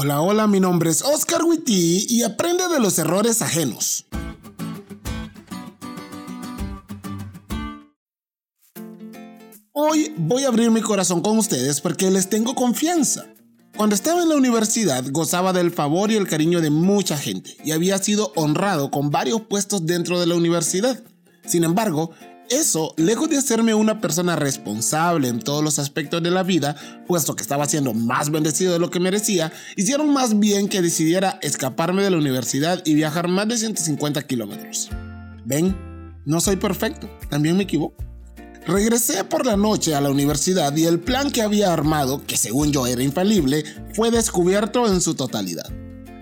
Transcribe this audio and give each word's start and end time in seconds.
Hola, 0.00 0.20
hola, 0.20 0.46
mi 0.46 0.60
nombre 0.60 0.90
es 0.90 1.02
Oscar 1.02 1.42
Witty 1.42 2.06
y 2.08 2.22
aprende 2.22 2.68
de 2.68 2.78
los 2.78 3.00
errores 3.00 3.42
ajenos. 3.42 4.06
Hoy 9.72 10.14
voy 10.16 10.44
a 10.44 10.48
abrir 10.48 10.70
mi 10.70 10.82
corazón 10.82 11.20
con 11.20 11.36
ustedes 11.36 11.80
porque 11.80 12.12
les 12.12 12.30
tengo 12.30 12.54
confianza. 12.54 13.26
Cuando 13.76 13.96
estaba 13.96 14.22
en 14.22 14.28
la 14.28 14.36
universidad 14.36 15.04
gozaba 15.10 15.52
del 15.52 15.72
favor 15.72 16.12
y 16.12 16.14
el 16.14 16.28
cariño 16.28 16.60
de 16.60 16.70
mucha 16.70 17.18
gente 17.18 17.56
y 17.64 17.72
había 17.72 17.98
sido 17.98 18.32
honrado 18.36 18.92
con 18.92 19.10
varios 19.10 19.40
puestos 19.40 19.84
dentro 19.84 20.20
de 20.20 20.28
la 20.28 20.36
universidad. 20.36 21.02
Sin 21.44 21.64
embargo, 21.64 22.12
eso, 22.50 22.94
lejos 22.96 23.28
de 23.28 23.36
hacerme 23.36 23.74
una 23.74 24.00
persona 24.00 24.36
responsable 24.36 25.28
en 25.28 25.40
todos 25.40 25.62
los 25.62 25.78
aspectos 25.78 26.22
de 26.22 26.30
la 26.30 26.42
vida, 26.42 26.76
puesto 27.06 27.36
que 27.36 27.42
estaba 27.42 27.66
siendo 27.66 27.94
más 27.94 28.30
bendecido 28.30 28.72
de 28.72 28.78
lo 28.78 28.90
que 28.90 29.00
merecía, 29.00 29.52
hicieron 29.76 30.12
más 30.12 30.38
bien 30.38 30.68
que 30.68 30.82
decidiera 30.82 31.38
escaparme 31.42 32.02
de 32.02 32.10
la 32.10 32.18
universidad 32.18 32.82
y 32.84 32.94
viajar 32.94 33.28
más 33.28 33.48
de 33.48 33.58
150 33.58 34.22
kilómetros. 34.22 34.90
Ven, 35.44 35.76
no 36.24 36.40
soy 36.40 36.56
perfecto, 36.56 37.08
también 37.30 37.56
me 37.56 37.64
equivoco. 37.64 37.96
Regresé 38.66 39.24
por 39.24 39.46
la 39.46 39.56
noche 39.56 39.94
a 39.94 40.00
la 40.00 40.10
universidad 40.10 40.76
y 40.76 40.84
el 40.84 41.00
plan 41.00 41.30
que 41.30 41.40
había 41.40 41.72
armado, 41.72 42.22
que 42.26 42.36
según 42.36 42.70
yo 42.70 42.86
era 42.86 43.02
infalible, 43.02 43.64
fue 43.94 44.10
descubierto 44.10 44.86
en 44.86 45.00
su 45.00 45.14
totalidad. 45.14 45.70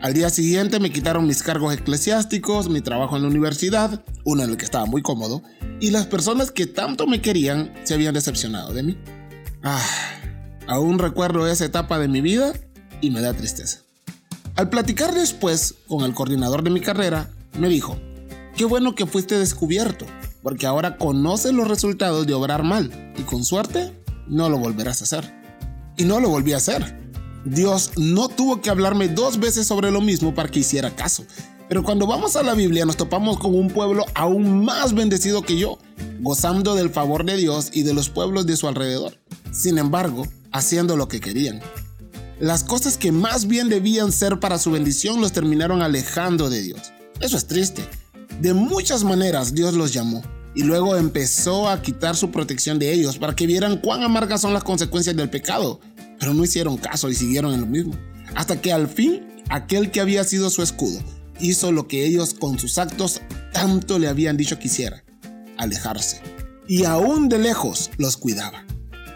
Al 0.00 0.14
día 0.14 0.30
siguiente 0.30 0.78
me 0.78 0.92
quitaron 0.92 1.26
mis 1.26 1.42
cargos 1.42 1.74
eclesiásticos, 1.74 2.68
mi 2.68 2.82
trabajo 2.82 3.16
en 3.16 3.22
la 3.22 3.28
universidad, 3.28 4.04
uno 4.24 4.44
en 4.44 4.50
el 4.50 4.56
que 4.56 4.64
estaba 4.64 4.86
muy 4.86 5.02
cómodo, 5.02 5.42
y 5.80 5.90
las 5.90 6.06
personas 6.06 6.50
que 6.50 6.66
tanto 6.66 7.06
me 7.06 7.20
querían 7.20 7.72
se 7.84 7.94
habían 7.94 8.14
decepcionado 8.14 8.72
de 8.72 8.82
mí. 8.82 8.98
Ah, 9.62 9.82
aún 10.66 10.98
recuerdo 10.98 11.46
esa 11.48 11.64
etapa 11.64 11.98
de 11.98 12.08
mi 12.08 12.20
vida 12.20 12.52
y 13.00 13.10
me 13.10 13.20
da 13.20 13.34
tristeza. 13.34 13.80
Al 14.56 14.70
platicar 14.70 15.14
después 15.14 15.74
con 15.86 16.04
el 16.04 16.14
coordinador 16.14 16.62
de 16.62 16.70
mi 16.70 16.80
carrera, 16.80 17.30
me 17.58 17.68
dijo, 17.68 17.98
qué 18.56 18.64
bueno 18.64 18.94
que 18.94 19.06
fuiste 19.06 19.38
descubierto, 19.38 20.06
porque 20.42 20.66
ahora 20.66 20.96
conoces 20.96 21.52
los 21.52 21.68
resultados 21.68 22.26
de 22.26 22.34
obrar 22.34 22.62
mal 22.62 23.12
y 23.18 23.22
con 23.22 23.44
suerte 23.44 23.92
no 24.26 24.48
lo 24.48 24.58
volverás 24.58 25.00
a 25.00 25.04
hacer. 25.04 25.34
Y 25.98 26.04
no 26.04 26.20
lo 26.20 26.28
volví 26.28 26.52
a 26.52 26.58
hacer. 26.58 27.06
Dios 27.44 27.92
no 27.96 28.28
tuvo 28.28 28.60
que 28.60 28.70
hablarme 28.70 29.08
dos 29.08 29.38
veces 29.38 29.66
sobre 29.66 29.90
lo 29.90 30.00
mismo 30.00 30.34
para 30.34 30.50
que 30.50 30.60
hiciera 30.60 30.90
caso. 30.94 31.24
Pero 31.68 31.82
cuando 31.82 32.06
vamos 32.06 32.36
a 32.36 32.42
la 32.42 32.54
Biblia 32.54 32.84
nos 32.84 32.96
topamos 32.96 33.38
con 33.38 33.54
un 33.54 33.68
pueblo 33.68 34.04
aún 34.14 34.64
más 34.64 34.94
bendecido 34.94 35.42
que 35.42 35.58
yo, 35.58 35.78
gozando 36.20 36.74
del 36.74 36.90
favor 36.90 37.24
de 37.24 37.36
Dios 37.36 37.70
y 37.72 37.82
de 37.82 37.92
los 37.92 38.08
pueblos 38.08 38.46
de 38.46 38.56
su 38.56 38.68
alrededor. 38.68 39.18
Sin 39.50 39.78
embargo, 39.78 40.26
haciendo 40.52 40.96
lo 40.96 41.08
que 41.08 41.20
querían. 41.20 41.60
Las 42.38 42.62
cosas 42.62 42.96
que 42.96 43.10
más 43.10 43.48
bien 43.48 43.68
debían 43.68 44.12
ser 44.12 44.38
para 44.38 44.58
su 44.58 44.70
bendición 44.70 45.20
los 45.20 45.32
terminaron 45.32 45.82
alejando 45.82 46.50
de 46.50 46.62
Dios. 46.62 46.92
Eso 47.20 47.36
es 47.36 47.46
triste. 47.46 47.82
De 48.40 48.54
muchas 48.54 49.02
maneras 49.02 49.54
Dios 49.54 49.74
los 49.74 49.92
llamó 49.92 50.22
y 50.54 50.62
luego 50.62 50.96
empezó 50.96 51.68
a 51.68 51.82
quitar 51.82 52.14
su 52.14 52.30
protección 52.30 52.78
de 52.78 52.92
ellos 52.92 53.18
para 53.18 53.34
que 53.34 53.46
vieran 53.46 53.78
cuán 53.78 54.02
amargas 54.02 54.42
son 54.42 54.52
las 54.52 54.64
consecuencias 54.64 55.16
del 55.16 55.30
pecado. 55.30 55.80
Pero 56.20 56.32
no 56.32 56.44
hicieron 56.44 56.76
caso 56.76 57.10
y 57.10 57.14
siguieron 57.14 57.54
en 57.54 57.62
lo 57.62 57.66
mismo. 57.66 57.94
Hasta 58.34 58.60
que 58.60 58.72
al 58.72 58.88
fin 58.88 59.26
aquel 59.48 59.90
que 59.90 60.00
había 60.00 60.22
sido 60.24 60.48
su 60.50 60.62
escudo 60.62 61.00
hizo 61.40 61.72
lo 61.72 61.88
que 61.88 62.06
ellos 62.06 62.34
con 62.34 62.58
sus 62.58 62.78
actos 62.78 63.20
tanto 63.52 63.98
le 63.98 64.08
habían 64.08 64.36
dicho 64.36 64.58
que 64.58 64.68
hiciera, 64.68 65.04
alejarse. 65.56 66.20
Y 66.68 66.84
aún 66.84 67.28
de 67.28 67.38
lejos 67.38 67.90
los 67.96 68.16
cuidaba. 68.16 68.64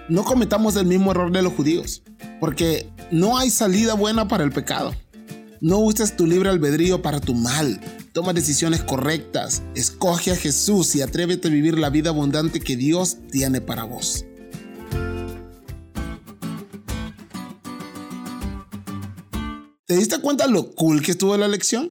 No 0.09 0.25
cometamos 0.25 0.77
el 0.77 0.87
mismo 0.87 1.11
error 1.11 1.31
de 1.33 1.43
los 1.43 1.53
judíos, 1.53 2.03
porque 2.41 2.89
no 3.11 3.39
hay 3.39 3.51
salida 3.51 3.95
buena 3.95 4.29
para 4.29 4.45
el 4.45 4.53
pecado. 4.53 4.93
No 5.61 5.79
uses 5.79 6.17
tu 6.17 6.27
libre 6.27 6.49
albedrío 6.49 7.03
para 7.03 7.21
tu 7.21 7.35
mal. 7.35 7.81
Toma 8.13 8.33
decisiones 8.33 8.83
correctas. 8.83 9.63
Escoge 9.75 10.33
a 10.33 10.37
Jesús 10.37 10.97
y 10.97 11.03
atrévete 11.03 11.49
a 11.49 11.51
vivir 11.51 11.79
la 11.79 11.91
vida 11.91 12.11
abundante 12.11 12.61
que 12.61 12.77
Dios 12.77 13.19
tiene 13.31 13.61
para 13.61 13.85
vos. 13.85 14.25
¿Te 19.87 19.97
diste 19.97 20.21
cuenta 20.21 20.47
lo 20.47 20.73
cool 20.73 21.03
que 21.03 21.11
estuvo 21.11 21.37
la 21.37 21.49
lección? 21.49 21.91